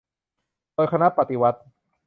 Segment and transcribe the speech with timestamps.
[0.73, 1.59] โดยคณะปฏิวัติ